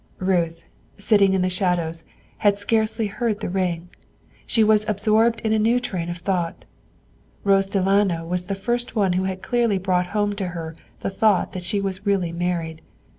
[0.17, 0.63] Ruth,
[0.97, 2.03] sitting in the shadows,
[2.39, 3.89] had scarcely heard the ring.
[4.47, 6.65] She was absorbed in a new train of thought.
[7.43, 11.53] Rose Delano was the first one who had clearly brought home to her the thought
[11.53, 12.81] that she was really married.